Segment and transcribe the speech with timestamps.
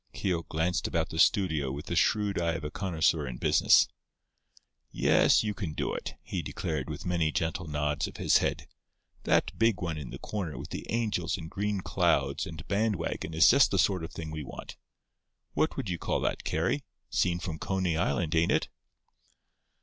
[0.13, 3.87] Keogh glanced about the studio with the shrewd eye of a connoisseur in business.
[4.89, 8.65] "Yes, you can do it," he declared, with many gentle nods of his head.
[9.25, 13.35] "That big one in the corner with the angels and green clouds and band wagon
[13.35, 14.75] is just the sort of thing we want.
[15.53, 18.69] What would you call that, Carry—scene from Coney Island, ain't it?"